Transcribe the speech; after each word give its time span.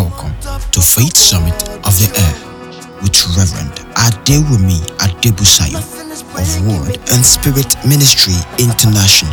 Welcome 0.00 0.32
to 0.72 0.80
Faith 0.80 1.14
Summit 1.14 1.52
of 1.84 1.92
the 2.00 2.08
Air 2.16 2.34
with 3.02 3.12
Reverend 3.36 3.76
Adewumi 4.00 4.80
Adebusayo 4.96 5.76
of 5.76 6.66
Word 6.66 6.96
and 7.12 7.20
Spirit 7.22 7.76
Ministry 7.86 8.32
International, 8.58 9.28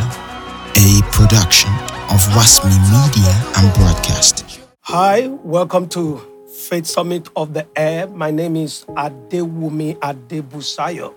a 0.76 1.00
production 1.10 1.72
of 2.12 2.20
Wasmi 2.36 2.76
Media 2.92 3.32
and 3.56 3.72
Broadcast. 3.80 4.60
Hi, 4.82 5.28
welcome 5.42 5.88
to 5.88 6.20
Faith 6.68 6.84
Summit 6.84 7.30
of 7.34 7.54
the 7.54 7.66
Air. 7.74 8.06
My 8.06 8.30
name 8.30 8.54
is 8.56 8.84
Adewumi 8.90 9.96
Adebusayo. 10.00 11.14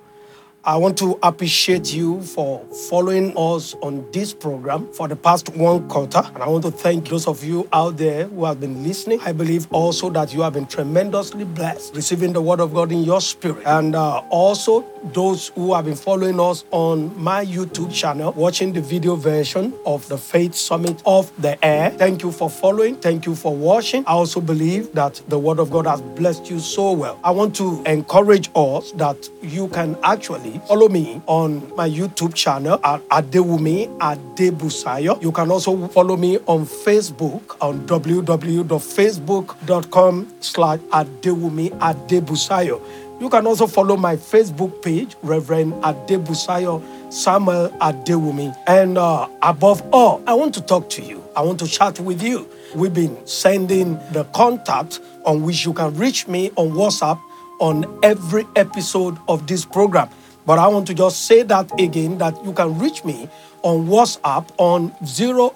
I 0.63 0.77
want 0.77 0.95
to 0.99 1.17
appreciate 1.23 1.91
you 1.91 2.21
for 2.21 2.63
following 2.87 3.33
us 3.35 3.73
on 3.81 4.05
this 4.11 4.31
program 4.31 4.93
for 4.93 5.07
the 5.07 5.15
past 5.15 5.49
one 5.55 5.89
quarter. 5.89 6.21
And 6.35 6.43
I 6.43 6.47
want 6.47 6.63
to 6.65 6.69
thank 6.69 7.09
those 7.09 7.27
of 7.27 7.43
you 7.43 7.67
out 7.73 7.97
there 7.97 8.27
who 8.27 8.45
have 8.45 8.59
been 8.59 8.83
listening. 8.83 9.19
I 9.21 9.31
believe 9.31 9.65
also 9.71 10.11
that 10.11 10.35
you 10.35 10.41
have 10.41 10.53
been 10.53 10.67
tremendously 10.67 11.45
blessed 11.45 11.95
receiving 11.95 12.33
the 12.33 12.43
word 12.43 12.59
of 12.59 12.75
God 12.75 12.91
in 12.91 13.03
your 13.03 13.21
spirit. 13.21 13.65
And 13.65 13.95
uh, 13.95 14.19
also 14.29 14.85
those 15.03 15.49
who 15.49 15.73
have 15.73 15.85
been 15.85 15.95
following 15.95 16.39
us 16.39 16.63
on 16.71 17.11
my 17.21 17.45
YouTube 17.45 17.93
channel, 17.93 18.31
watching 18.33 18.73
the 18.73 18.81
video 18.81 19.15
version 19.15 19.73
of 19.85 20.07
the 20.07 20.17
Faith 20.17 20.55
Summit 20.55 21.01
of 21.05 21.31
the 21.41 21.63
Air. 21.65 21.91
Thank 21.91 22.23
you 22.23 22.31
for 22.31 22.49
following. 22.49 22.95
Thank 22.95 23.25
you 23.25 23.35
for 23.35 23.53
watching. 23.55 24.03
I 24.05 24.11
also 24.11 24.41
believe 24.41 24.93
that 24.93 25.21
the 25.27 25.37
word 25.39 25.59
of 25.59 25.71
God 25.71 25.85
has 25.87 26.01
blessed 26.01 26.49
you 26.49 26.59
so 26.59 26.91
well. 26.93 27.19
I 27.23 27.31
want 27.31 27.55
to 27.57 27.81
encourage 27.85 28.49
us 28.55 28.91
that 28.93 29.29
you 29.41 29.67
can 29.69 29.97
actually 30.03 30.59
follow 30.67 30.87
me 30.89 31.21
on 31.27 31.73
my 31.75 31.89
YouTube 31.89 32.33
channel 32.33 32.79
at 32.83 33.01
Adewumi 33.09 33.87
Adebusayo. 33.97 35.21
You 35.21 35.31
can 35.31 35.51
also 35.51 35.87
follow 35.89 36.17
me 36.17 36.37
on 36.47 36.65
Facebook 36.65 37.57
on 37.61 37.85
www.facebook.com 37.87 40.27
slash 40.39 40.79
Adewumi 40.79 41.69
Adebusayo. 41.79 42.81
You 43.21 43.29
can 43.29 43.45
also 43.45 43.67
follow 43.67 43.95
my 43.97 44.15
Facebook 44.15 44.81
page, 44.81 45.15
Reverend 45.21 45.73
Adebusayo 45.83 46.81
Samuel 47.13 47.69
Adewumi. 47.79 48.51
And 48.65 48.97
uh, 48.97 49.29
above 49.43 49.83
all, 49.93 50.23
I 50.25 50.33
want 50.33 50.55
to 50.55 50.61
talk 50.61 50.89
to 50.89 51.03
you. 51.03 51.23
I 51.35 51.41
want 51.41 51.59
to 51.59 51.67
chat 51.67 51.99
with 51.99 52.23
you. 52.23 52.49
We've 52.73 52.91
been 52.91 53.15
sending 53.27 53.99
the 54.11 54.23
contact 54.33 55.01
on 55.23 55.43
which 55.43 55.65
you 55.65 55.73
can 55.73 55.93
reach 55.97 56.27
me 56.27 56.49
on 56.55 56.71
WhatsApp 56.71 57.21
on 57.59 57.85
every 58.01 58.43
episode 58.55 59.19
of 59.27 59.45
this 59.45 59.65
program. 59.65 60.09
But 60.47 60.57
I 60.57 60.67
want 60.67 60.87
to 60.87 60.95
just 60.95 61.27
say 61.27 61.43
that 61.43 61.79
again 61.79 62.17
that 62.17 62.43
you 62.43 62.53
can 62.53 62.79
reach 62.79 63.05
me 63.05 63.29
on 63.61 63.85
WhatsApp 63.85 64.49
on 64.57 64.91
080 65.05 65.51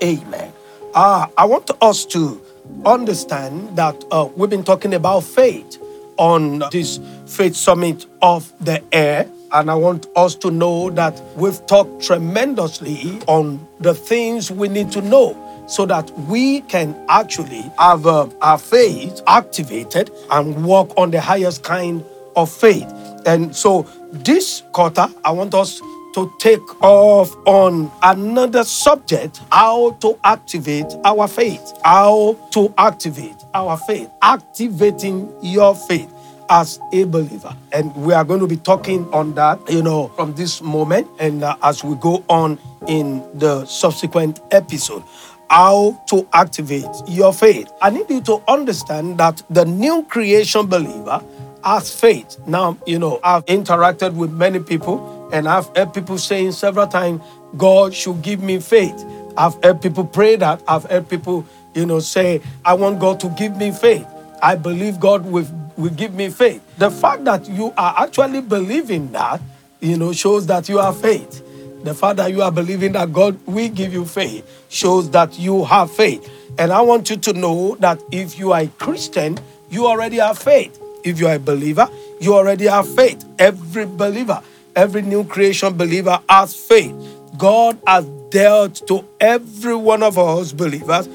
Amen. 0.03 0.51
Uh, 0.93 1.27
I 1.37 1.45
want 1.45 1.71
us 1.81 2.03
to 2.07 2.41
understand 2.85 3.77
that 3.77 4.03
uh, 4.11 4.27
we've 4.35 4.49
been 4.49 4.65
talking 4.65 4.93
about 4.93 5.21
faith 5.23 5.81
on 6.17 6.63
this 6.73 6.99
faith 7.27 7.55
summit 7.55 8.07
of 8.21 8.51
the 8.59 8.83
air. 8.91 9.25
And 9.53 9.71
I 9.71 9.75
want 9.75 10.07
us 10.17 10.35
to 10.35 10.51
know 10.51 10.89
that 10.89 11.21
we've 11.37 11.65
talked 11.65 12.03
tremendously 12.03 13.21
on 13.27 13.65
the 13.79 13.93
things 13.93 14.51
we 14.51 14.67
need 14.67 14.91
to 14.91 15.01
know 15.01 15.47
so 15.71 15.85
that 15.85 16.11
we 16.27 16.59
can 16.61 16.93
actually 17.07 17.63
have 17.79 18.05
uh, 18.05 18.27
our 18.41 18.57
faith 18.57 19.21
activated 19.25 20.11
and 20.29 20.65
walk 20.65 20.91
on 20.97 21.11
the 21.11 21.21
highest 21.21 21.63
kind 21.63 22.03
of 22.35 22.51
faith. 22.51 22.91
And 23.25 23.55
so 23.55 23.83
this 24.11 24.63
quarter, 24.73 25.07
I 25.23 25.31
want 25.31 25.53
us 25.53 25.79
to 26.13 26.29
take 26.39 26.83
off 26.83 27.33
on 27.47 27.89
another 28.03 28.65
subject 28.65 29.39
how 29.49 29.91
to 30.01 30.19
activate 30.25 30.93
our 31.05 31.25
faith. 31.29 31.71
How 31.85 32.37
to 32.51 32.73
activate 32.77 33.37
our 33.53 33.77
faith. 33.77 34.09
Activating 34.21 35.33
your 35.41 35.73
faith 35.73 36.11
as 36.49 36.81
a 36.91 37.05
believer. 37.05 37.55
And 37.71 37.95
we 37.95 38.13
are 38.13 38.25
going 38.25 38.41
to 38.41 38.47
be 38.47 38.57
talking 38.57 39.11
on 39.13 39.33
that, 39.35 39.57
you 39.69 39.81
know, 39.81 40.09
from 40.09 40.35
this 40.35 40.61
moment 40.61 41.07
and 41.17 41.45
uh, 41.45 41.55
as 41.63 41.81
we 41.81 41.95
go 41.95 42.25
on 42.27 42.59
in 42.87 43.23
the 43.39 43.65
subsequent 43.65 44.41
episode. 44.51 45.03
How 45.51 46.01
to 46.07 46.25
activate 46.31 46.87
your 47.09 47.33
faith. 47.33 47.69
I 47.81 47.89
need 47.89 48.09
you 48.09 48.21
to 48.21 48.41
understand 48.47 49.17
that 49.17 49.43
the 49.49 49.65
new 49.65 50.03
creation 50.03 50.67
believer 50.67 51.21
has 51.61 51.93
faith. 51.93 52.37
Now, 52.47 52.77
you 52.87 52.97
know, 52.97 53.19
I've 53.21 53.45
interacted 53.47 54.13
with 54.13 54.31
many 54.31 54.59
people 54.59 55.29
and 55.33 55.49
I've 55.49 55.67
heard 55.75 55.93
people 55.93 56.17
saying 56.17 56.53
several 56.53 56.87
times, 56.87 57.21
God 57.57 57.93
should 57.93 58.21
give 58.21 58.41
me 58.41 58.61
faith. 58.61 58.95
I've 59.35 59.61
heard 59.61 59.81
people 59.81 60.05
pray 60.05 60.37
that. 60.37 60.63
I've 60.69 60.85
heard 60.85 61.09
people, 61.09 61.45
you 61.75 61.85
know, 61.85 61.99
say, 61.99 62.41
I 62.63 62.73
want 62.75 63.01
God 63.01 63.19
to 63.19 63.27
give 63.37 63.57
me 63.57 63.71
faith. 63.71 64.07
I 64.41 64.55
believe 64.55 65.01
God 65.01 65.25
will, 65.25 65.45
will 65.75 65.89
give 65.89 66.13
me 66.13 66.29
faith. 66.29 66.63
The 66.77 66.89
fact 66.89 67.25
that 67.25 67.49
you 67.49 67.73
are 67.77 67.93
actually 67.97 68.39
believing 68.39 69.11
that, 69.11 69.41
you 69.81 69.97
know, 69.97 70.13
shows 70.13 70.47
that 70.47 70.69
you 70.69 70.77
have 70.77 71.01
faith. 71.01 71.43
The 71.83 71.93
fact 71.93 72.17
that 72.17 72.31
you 72.31 72.41
are 72.41 72.51
believing 72.51 72.91
that 72.93 73.11
God 73.11 73.39
will 73.45 73.69
give 73.69 73.93
you 73.93 74.05
faith 74.05 74.65
shows 74.69 75.09
that 75.11 75.39
you 75.39 75.65
have 75.65 75.91
faith. 75.91 76.29
And 76.57 76.71
I 76.71 76.81
want 76.81 77.09
you 77.09 77.17
to 77.17 77.33
know 77.33 77.75
that 77.79 78.01
if 78.11 78.37
you 78.37 78.51
are 78.51 78.61
a 78.61 78.67
Christian, 78.67 79.39
you 79.69 79.87
already 79.87 80.17
have 80.17 80.37
faith. 80.37 80.77
If 81.03 81.19
you 81.19 81.27
are 81.27 81.35
a 81.35 81.39
believer, 81.39 81.89
you 82.19 82.35
already 82.35 82.65
have 82.65 82.87
faith. 82.93 83.25
Every 83.39 83.85
believer, 83.85 84.41
every 84.75 85.01
new 85.01 85.23
creation 85.23 85.75
believer 85.75 86.19
has 86.29 86.55
faith. 86.55 86.95
God 87.37 87.79
has 87.87 88.05
dealt 88.29 88.87
to 88.87 89.03
every 89.19 89.75
one 89.75 90.03
of 90.03 90.17
us 90.17 90.51
believers 90.51 91.07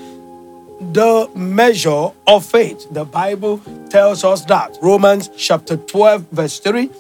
the 0.93 1.31
measure 1.35 2.11
of 2.27 2.45
faith. 2.45 2.87
The 2.91 3.05
Bible 3.05 3.61
tells 3.89 4.25
us 4.25 4.45
that. 4.47 4.77
Romans 4.83 5.31
chapter 5.37 5.77
12, 5.77 6.29
verse 6.31 6.59
3, 6.61 6.91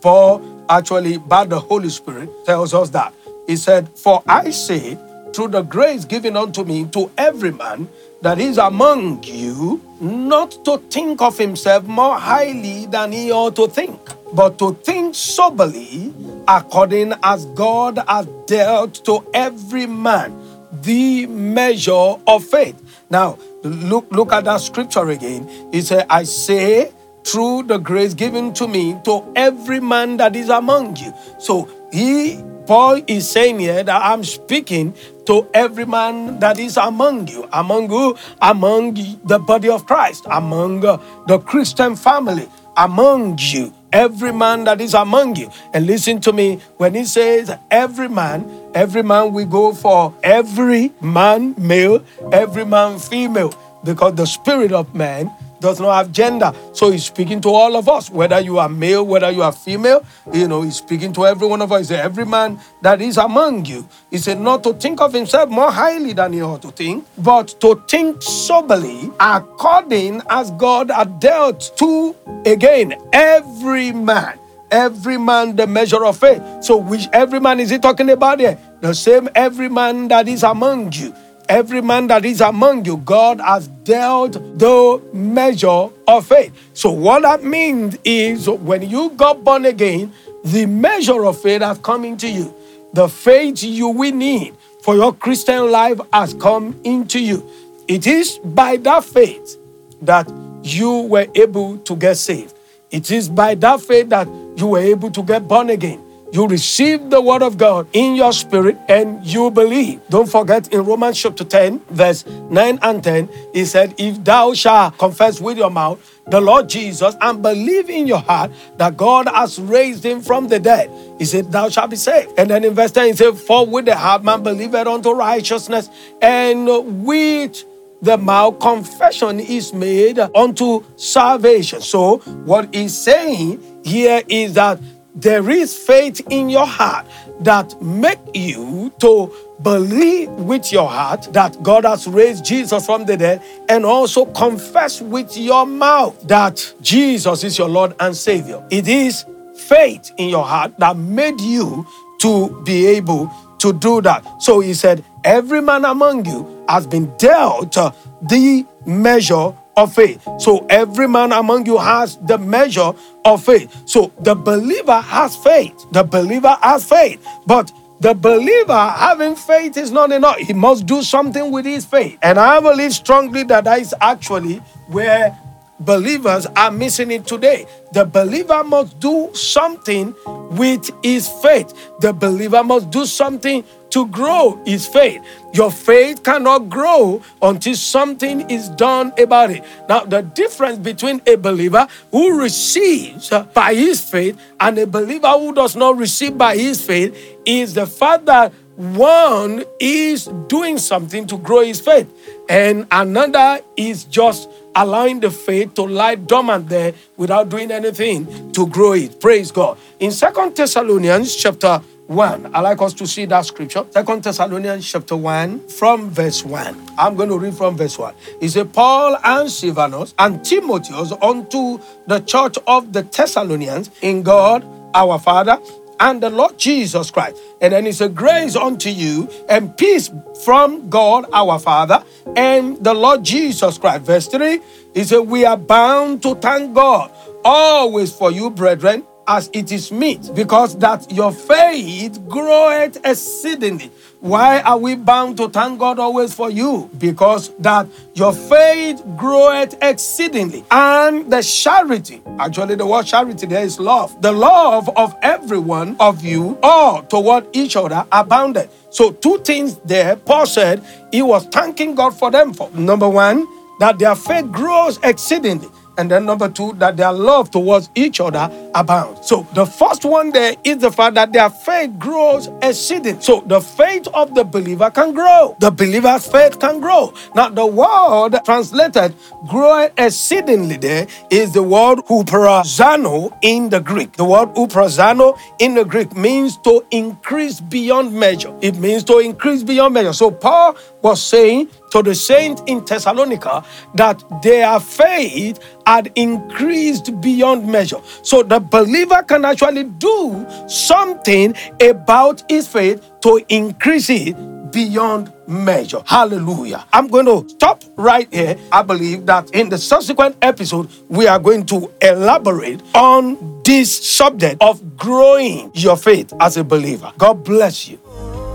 Paul 0.00 0.64
actually, 0.68 1.18
by 1.18 1.44
the 1.44 1.58
Holy 1.58 1.90
Spirit, 1.90 2.30
tells 2.44 2.74
us 2.74 2.90
that. 2.90 3.12
He 3.46 3.56
said, 3.56 3.88
For 3.96 4.22
I 4.26 4.50
say, 4.50 4.98
through 5.32 5.48
the 5.48 5.62
grace 5.62 6.04
given 6.04 6.36
unto 6.36 6.64
me 6.64 6.86
to 6.92 7.10
every 7.18 7.52
man 7.52 7.88
that 8.22 8.38
is 8.40 8.58
among 8.58 9.22
you, 9.24 9.80
not 10.00 10.64
to 10.64 10.78
think 10.90 11.20
of 11.20 11.38
himself 11.38 11.84
more 11.84 12.18
highly 12.18 12.86
than 12.86 13.12
he 13.12 13.30
ought 13.30 13.54
to 13.56 13.68
think, 13.68 14.00
but 14.32 14.58
to 14.58 14.74
think 14.82 15.14
soberly 15.14 16.12
according 16.48 17.12
as 17.22 17.44
God 17.46 17.98
has 18.08 18.26
dealt 18.46 19.04
to 19.04 19.24
every 19.34 19.86
man 19.86 20.42
the 20.82 21.26
measure 21.26 22.16
of 22.26 22.44
faith. 22.44 22.82
Now, 23.10 23.38
look, 23.62 24.06
look 24.10 24.32
at 24.32 24.44
that 24.44 24.60
scripture 24.60 25.08
again. 25.10 25.48
He 25.72 25.82
said, 25.82 26.06
I 26.10 26.24
say, 26.24 26.92
through 27.24 27.64
the 27.64 27.78
grace 27.78 28.14
given 28.14 28.54
to 28.54 28.68
me, 28.68 28.96
to 29.04 29.32
every 29.34 29.80
man 29.80 30.16
that 30.18 30.36
is 30.36 30.48
among 30.48 30.96
you. 30.96 31.12
So 31.38 31.68
he 31.92 32.42
Paul 32.66 33.00
is 33.06 33.30
saying 33.30 33.60
here 33.60 33.82
that 33.84 34.02
I'm 34.02 34.24
speaking 34.24 34.92
to 35.26 35.46
every 35.54 35.86
man 35.86 36.40
that 36.40 36.58
is 36.58 36.76
among 36.76 37.28
you. 37.28 37.48
Among 37.52 37.88
who? 37.88 38.16
Among 38.42 38.94
the 39.24 39.38
body 39.38 39.70
of 39.70 39.86
Christ, 39.86 40.26
among 40.30 40.84
uh, 40.84 40.98
the 41.26 41.38
Christian 41.38 41.94
family, 41.94 42.48
among 42.76 43.38
you. 43.38 43.72
Every 43.92 44.32
man 44.32 44.64
that 44.64 44.80
is 44.80 44.94
among 44.94 45.36
you. 45.36 45.48
And 45.72 45.86
listen 45.86 46.20
to 46.22 46.32
me 46.32 46.60
when 46.76 46.94
he 46.94 47.04
says 47.04 47.50
every 47.70 48.08
man, 48.08 48.44
every 48.74 49.02
man 49.02 49.32
we 49.32 49.44
go 49.44 49.72
for 49.72 50.12
every 50.22 50.92
man 51.00 51.54
male, 51.56 52.04
every 52.32 52.66
man 52.66 52.98
female, 52.98 53.54
because 53.84 54.14
the 54.16 54.26
spirit 54.26 54.72
of 54.72 54.92
man 54.94 55.30
does 55.66 55.80
not 55.80 55.96
have 55.96 56.12
gender. 56.12 56.52
So 56.72 56.92
he's 56.92 57.04
speaking 57.04 57.40
to 57.40 57.48
all 57.48 57.76
of 57.76 57.88
us, 57.88 58.08
whether 58.08 58.38
you 58.38 58.58
are 58.58 58.68
male, 58.68 59.04
whether 59.04 59.32
you 59.32 59.42
are 59.42 59.50
female. 59.50 60.04
You 60.32 60.46
know, 60.46 60.62
he's 60.62 60.76
speaking 60.76 61.12
to 61.14 61.26
every 61.26 61.48
one 61.48 61.60
of 61.60 61.72
us. 61.72 61.80
He 61.80 61.84
said, 61.86 62.04
Every 62.04 62.24
man 62.24 62.60
that 62.82 63.02
is 63.02 63.16
among 63.16 63.64
you. 63.64 63.88
He 64.10 64.18
said, 64.18 64.38
Not 64.38 64.62
to 64.62 64.74
think 64.74 65.00
of 65.00 65.12
himself 65.12 65.50
more 65.50 65.72
highly 65.72 66.12
than 66.12 66.32
he 66.34 66.40
ought 66.40 66.62
to 66.62 66.70
think, 66.70 67.04
but 67.18 67.60
to 67.60 67.82
think 67.88 68.22
soberly 68.22 69.10
according 69.18 70.22
as 70.30 70.52
God 70.52 70.92
had 70.92 71.18
dealt 71.18 71.72
to, 71.78 72.14
again, 72.46 72.94
every 73.12 73.90
man. 73.90 74.38
Every 74.70 75.18
man 75.18 75.56
the 75.56 75.66
measure 75.66 76.04
of 76.04 76.16
faith. 76.16 76.42
So, 76.60 76.76
which 76.76 77.08
every 77.12 77.40
man 77.40 77.60
is 77.60 77.70
he 77.70 77.78
talking 77.78 78.10
about 78.10 78.40
here? 78.40 78.58
The 78.80 78.94
same 78.94 79.28
every 79.34 79.68
man 79.68 80.08
that 80.08 80.28
is 80.28 80.42
among 80.42 80.92
you 80.92 81.14
every 81.48 81.80
man 81.80 82.06
that 82.08 82.24
is 82.24 82.40
among 82.40 82.84
you, 82.84 82.96
God 82.98 83.40
has 83.40 83.68
dealt 83.68 84.32
the 84.32 85.02
measure 85.12 85.88
of 86.08 86.26
faith. 86.26 86.52
So, 86.74 86.90
what 86.90 87.22
that 87.22 87.44
means 87.44 87.98
is 88.04 88.48
when 88.48 88.88
you 88.88 89.10
got 89.10 89.44
born 89.44 89.64
again, 89.64 90.12
the 90.44 90.66
measure 90.66 91.24
of 91.24 91.40
faith 91.40 91.62
has 91.62 91.78
come 91.78 92.04
into 92.04 92.28
you. 92.28 92.54
The 92.92 93.08
faith 93.08 93.62
you 93.62 93.88
will 93.88 94.14
need 94.14 94.54
for 94.82 94.94
your 94.94 95.12
Christian 95.12 95.70
life 95.70 96.00
has 96.12 96.34
come 96.34 96.78
into 96.84 97.20
you. 97.20 97.48
It 97.88 98.06
is 98.06 98.38
by 98.38 98.76
that 98.78 99.04
faith 99.04 99.58
that 100.02 100.30
you 100.62 101.02
were 101.02 101.26
able 101.34 101.78
to 101.78 101.96
get 101.96 102.16
saved. 102.16 102.54
It 102.90 103.10
is 103.10 103.28
by 103.28 103.54
that 103.56 103.80
faith 103.80 104.08
that 104.10 104.26
you 104.56 104.68
were 104.68 104.80
able 104.80 105.10
to 105.10 105.22
get 105.22 105.46
born 105.46 105.70
again 105.70 106.05
you 106.32 106.46
receive 106.46 107.10
the 107.10 107.20
word 107.20 107.42
of 107.42 107.56
God 107.56 107.86
in 107.92 108.16
your 108.16 108.32
spirit 108.32 108.76
and 108.88 109.24
you 109.24 109.50
believe. 109.50 110.00
Don't 110.08 110.28
forget 110.28 110.72
in 110.72 110.84
Romans 110.84 111.20
chapter 111.20 111.44
10, 111.44 111.80
verse 111.90 112.26
9 112.26 112.78
and 112.82 113.02
10, 113.02 113.28
he 113.52 113.64
said, 113.64 113.94
If 113.98 114.22
thou 114.24 114.52
shalt 114.54 114.98
confess 114.98 115.40
with 115.40 115.56
your 115.58 115.70
mouth 115.70 115.98
the 116.26 116.40
Lord 116.40 116.68
Jesus 116.68 117.14
and 117.20 117.42
believe 117.42 117.88
in 117.88 118.06
your 118.06 118.18
heart 118.18 118.50
that 118.76 118.96
God 118.96 119.28
has 119.28 119.60
raised 119.60 120.04
him 120.04 120.20
from 120.20 120.48
the 120.48 120.58
dead, 120.58 120.90
he 121.18 121.24
said, 121.24 121.52
Thou 121.52 121.68
shalt 121.68 121.90
be 121.90 121.96
saved. 121.96 122.32
And 122.36 122.50
then 122.50 122.64
in 122.64 122.74
verse 122.74 122.90
10, 122.90 123.06
he 123.06 123.12
said, 123.14 123.36
For 123.36 123.64
with 123.64 123.84
the 123.84 123.96
heart 123.96 124.24
man 124.24 124.42
believeth 124.42 124.86
unto 124.86 125.12
righteousness, 125.12 125.88
and 126.20 127.04
with 127.04 127.64
the 128.02 128.18
mouth 128.18 128.58
confession 128.60 129.40
is 129.40 129.72
made 129.72 130.18
unto 130.18 130.84
salvation. 130.96 131.80
So, 131.80 132.18
what 132.44 132.74
he's 132.74 132.96
saying 132.96 133.82
here 133.84 134.22
is 134.28 134.54
that 134.54 134.78
there 135.16 135.48
is 135.48 135.74
faith 135.76 136.20
in 136.30 136.50
your 136.50 136.66
heart 136.66 137.06
that 137.40 137.80
make 137.80 138.18
you 138.34 138.92
to 139.00 139.34
believe 139.62 140.28
with 140.30 140.70
your 140.70 140.88
heart 140.88 141.32
that 141.32 141.60
God 141.62 141.84
has 141.84 142.06
raised 142.06 142.44
Jesus 142.44 142.84
from 142.84 143.06
the 143.06 143.16
dead 143.16 143.42
and 143.68 143.86
also 143.86 144.26
confess 144.26 145.00
with 145.00 145.36
your 145.36 145.66
mouth 145.66 146.20
that 146.28 146.74
Jesus 146.82 147.42
is 147.42 147.56
your 147.56 147.68
Lord 147.68 147.94
and 147.98 148.14
Savior. 148.14 148.64
It 148.70 148.86
is 148.86 149.24
faith 149.56 150.12
in 150.18 150.28
your 150.28 150.44
heart 150.44 150.78
that 150.78 150.96
made 150.96 151.40
you 151.40 151.86
to 152.20 152.62
be 152.64 152.86
able 152.86 153.32
to 153.58 153.72
do 153.72 154.02
that. 154.02 154.42
So 154.42 154.60
he 154.60 154.74
said, 154.74 155.02
Every 155.24 155.62
man 155.62 155.84
among 155.86 156.26
you 156.26 156.64
has 156.68 156.86
been 156.86 157.16
dealt 157.16 157.72
the 157.72 158.66
measure 158.84 159.52
of 159.76 159.94
faith. 159.94 160.26
So 160.38 160.66
every 160.70 161.08
man 161.08 161.32
among 161.32 161.66
you 161.66 161.78
has 161.78 162.16
the 162.18 162.38
measure 162.38 162.92
of 163.24 163.44
faith. 163.44 163.82
So 163.86 164.12
the 164.20 164.34
believer 164.34 165.00
has 165.00 165.36
faith. 165.36 165.86
The 165.92 166.02
believer 166.02 166.56
has 166.62 166.88
faith. 166.88 167.26
But 167.46 167.70
the 168.00 168.14
believer 168.14 168.74
having 168.74 169.36
faith 169.36 169.76
is 169.76 169.90
not 169.90 170.12
enough. 170.12 170.36
He 170.38 170.52
must 170.52 170.86
do 170.86 171.02
something 171.02 171.50
with 171.50 171.64
his 171.64 171.84
faith. 171.84 172.18
And 172.22 172.38
I 172.38 172.60
believe 172.60 172.92
strongly 172.92 173.42
that 173.44 173.64
that 173.64 173.80
is 173.80 173.94
actually 174.00 174.56
where 174.88 175.38
believers 175.80 176.46
are 176.56 176.70
missing 176.70 177.10
it 177.10 177.26
today. 177.26 177.66
The 177.92 178.04
believer 178.04 178.64
must 178.64 178.98
do 179.00 179.30
something 179.34 180.14
with 180.50 180.90
his 181.02 181.28
faith. 181.28 181.72
The 182.00 182.12
believer 182.12 182.62
must 182.64 182.90
do 182.90 183.06
something 183.06 183.64
to 183.90 184.06
grow 184.08 184.60
his 184.66 184.86
faith. 184.86 185.22
Your 185.54 185.70
faith 185.70 186.22
cannot 186.22 186.68
grow 186.68 187.22
until 187.40 187.74
something 187.74 188.50
is 188.50 188.68
done 188.70 189.12
about 189.18 189.50
it. 189.50 189.64
Now, 189.88 190.04
the 190.04 190.22
difference 190.22 190.78
between 190.78 191.22
a 191.26 191.36
believer 191.36 191.86
who 192.10 192.38
receives 192.38 193.32
uh, 193.32 193.44
by 193.44 193.74
his 193.74 194.00
faith 194.00 194.38
and 194.60 194.78
a 194.78 194.86
believer 194.86 195.28
who 195.28 195.54
does 195.54 195.76
not 195.76 195.96
receive 195.96 196.36
by 196.36 196.56
his 196.56 196.84
faith 196.84 197.16
is 197.44 197.74
the 197.74 197.86
fact 197.86 198.26
that 198.26 198.52
one 198.76 199.64
is 199.80 200.26
doing 200.48 200.76
something 200.76 201.26
to 201.28 201.38
grow 201.38 201.62
his 201.62 201.80
faith, 201.80 202.06
and 202.46 202.86
another 202.90 203.60
is 203.74 204.04
just 204.04 204.50
allowing 204.76 205.20
the 205.20 205.30
faith 205.30 205.74
to 205.74 205.82
lie 205.82 206.14
dormant 206.14 206.68
there 206.68 206.92
without 207.16 207.48
doing 207.48 207.70
anything 207.70 208.52
to 208.52 208.66
grow 208.68 208.92
it. 208.92 209.18
Praise 209.20 209.50
God. 209.50 209.78
In 209.98 210.12
Second 210.12 210.54
Thessalonians 210.54 211.34
chapter 211.34 211.82
1. 212.06 212.54
I 212.54 212.60
like 212.60 212.80
us 212.82 212.92
to 212.94 213.06
see 213.06 213.24
that 213.24 213.46
scripture. 213.46 213.84
Second 213.90 214.22
Thessalonians 214.22 214.88
chapter 214.88 215.16
1 215.16 215.68
from 215.68 216.10
verse 216.10 216.44
1. 216.44 216.90
I'm 216.98 217.16
going 217.16 217.30
to 217.30 217.38
read 217.38 217.54
from 217.54 217.76
verse 217.76 217.98
1. 217.98 218.14
It 218.40 218.50
says, 218.50 218.66
Paul 218.72 219.16
and 219.24 219.50
Silvanus 219.50 220.14
and 220.18 220.44
Timotheus 220.44 221.12
unto 221.20 221.80
the 222.06 222.20
church 222.20 222.58
of 222.66 222.92
the 222.92 223.02
Thessalonians 223.02 223.90
in 224.02 224.22
God 224.22 224.64
our 224.94 225.18
Father 225.18 225.58
and 225.98 226.22
the 226.22 226.30
Lord 226.30 226.58
Jesus 226.58 227.10
Christ. 227.10 227.38
And 227.60 227.72
then 227.72 227.86
it's 227.86 228.00
a 228.00 228.08
grace 228.08 228.54
unto 228.54 228.90
you 228.90 229.28
and 229.48 229.76
peace 229.76 230.10
from 230.44 230.88
God 230.88 231.26
our 231.32 231.58
Father 231.58 232.04
and 232.34 232.82
the 232.82 232.94
Lord 232.94 233.22
Jesus 233.24 233.78
Christ. 233.78 234.02
Verse 234.02 234.26
3 234.28 234.60
He 234.94 235.04
said, 235.04 235.20
We 235.20 235.44
are 235.44 235.56
bound 235.56 236.22
to 236.22 236.34
thank 236.34 236.74
God 236.74 237.12
always 237.44 238.12
for 238.12 238.30
you, 238.30 238.50
brethren 238.50 239.06
as 239.28 239.50
it 239.52 239.72
is 239.72 239.90
meet, 239.90 240.30
because 240.34 240.76
that 240.78 241.10
your 241.12 241.32
faith 241.32 242.20
groweth 242.28 242.98
exceedingly. 243.04 243.90
Why 244.20 244.60
are 244.62 244.78
we 244.78 244.96
bound 244.96 245.36
to 245.36 245.48
thank 245.48 245.78
God 245.78 245.98
always 245.98 246.34
for 246.34 246.50
you? 246.50 246.90
Because 246.98 247.50
that 247.58 247.86
your 248.14 248.32
faith 248.32 249.02
groweth 249.16 249.76
exceedingly. 249.82 250.64
And 250.70 251.30
the 251.30 251.42
charity, 251.42 252.22
actually, 252.38 252.76
the 252.76 252.86
word 252.86 253.06
charity 253.06 253.46
there 253.46 253.62
is 253.62 253.78
love. 253.78 254.20
The 254.22 254.32
love 254.32 254.88
of 254.96 255.14
every 255.22 255.58
one 255.58 255.96
of 256.00 256.24
you, 256.24 256.58
all 256.62 257.02
toward 257.02 257.46
each 257.52 257.76
other, 257.76 258.06
abounded. 258.10 258.70
So, 258.90 259.12
two 259.12 259.38
things 259.38 259.76
there, 259.84 260.16
Paul 260.16 260.46
said 260.46 260.82
he 261.12 261.22
was 261.22 261.46
thanking 261.46 261.94
God 261.94 262.10
for 262.10 262.30
them 262.30 262.54
for. 262.54 262.70
Number 262.70 263.08
one, 263.08 263.46
that 263.78 263.98
their 263.98 264.14
faith 264.14 264.50
grows 264.50 264.98
exceedingly. 265.02 265.68
And 265.98 266.10
then 266.10 266.26
number 266.26 266.48
two, 266.48 266.72
that 266.74 266.96
their 266.96 267.12
love 267.12 267.50
towards 267.50 267.90
each 267.94 268.20
other 268.20 268.50
abounds. 268.74 269.26
So 269.26 269.46
the 269.54 269.66
first 269.66 270.04
one 270.04 270.30
there 270.30 270.54
is 270.64 270.78
the 270.78 270.90
fact 270.90 271.14
that 271.14 271.32
their 271.32 271.50
faith 271.50 271.98
grows 271.98 272.48
exceeding. 272.62 273.20
So 273.20 273.42
the 273.46 273.60
faith 273.60 274.06
of 274.14 274.34
the 274.34 274.44
believer 274.44 274.90
can 274.90 275.14
grow. 275.14 275.56
The 275.60 275.70
believer's 275.70 276.26
faith 276.26 276.58
can 276.58 276.80
grow. 276.80 277.14
Now 277.34 277.48
the 277.48 277.66
word 277.66 278.38
translated 278.44 279.14
grow 279.48 279.88
exceedingly 279.96 280.76
there 280.76 281.06
is 281.30 281.52
the 281.52 281.62
word 281.62 281.98
uprazano 282.08 283.36
in 283.42 283.70
the 283.70 283.80
Greek. 283.80 284.12
The 284.12 284.24
word 284.24 284.54
uprazano 284.54 285.38
in 285.58 285.74
the 285.74 285.84
Greek 285.84 286.16
means 286.16 286.56
to 286.58 286.84
increase 286.90 287.60
beyond 287.60 288.12
measure. 288.12 288.54
It 288.60 288.76
means 288.76 289.04
to 289.04 289.18
increase 289.18 289.62
beyond 289.62 289.94
measure. 289.94 290.12
So 290.12 290.30
Paul 290.30 290.76
was 291.02 291.22
saying 291.22 291.68
to 291.90 292.02
the 292.02 292.14
saints 292.14 292.62
in 292.66 292.84
Thessalonica 292.84 293.64
that 293.94 294.22
their 294.42 294.78
faith 294.80 295.58
had 295.86 296.10
increased 296.14 297.20
beyond 297.20 297.66
measure. 297.66 298.00
So 298.22 298.42
the 298.42 298.60
believer 298.60 299.22
can 299.22 299.44
actually 299.44 299.84
do 299.84 300.46
something 300.68 301.54
about 301.80 302.42
his 302.50 302.68
faith 302.68 303.08
to 303.22 303.44
increase 303.48 304.10
it 304.10 304.36
beyond 304.72 305.32
measure. 305.46 306.02
Hallelujah. 306.04 306.84
I'm 306.92 307.08
going 307.08 307.26
to 307.26 307.48
stop 307.48 307.82
right 307.96 308.32
here. 308.32 308.56
I 308.70 308.82
believe 308.82 309.26
that 309.26 309.50
in 309.52 309.68
the 309.68 309.78
subsequent 309.78 310.36
episode, 310.42 310.90
we 311.08 311.26
are 311.26 311.38
going 311.38 311.64
to 311.66 311.90
elaborate 312.02 312.82
on 312.94 313.62
this 313.62 314.16
subject 314.16 314.60
of 314.60 314.96
growing 314.96 315.70
your 315.74 315.96
faith 315.96 316.32
as 316.40 316.56
a 316.56 316.64
believer. 316.64 317.12
God 317.16 317.42
bless 317.44 317.88
you. 317.88 317.98